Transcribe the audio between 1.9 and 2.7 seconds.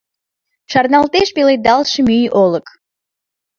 мӱй олык